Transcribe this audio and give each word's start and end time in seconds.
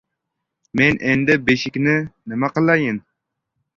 Men 0.81 0.95
endi 1.11 1.35
beshikni 1.51 1.95
nima 2.33 2.51
qilayin? 2.57 2.99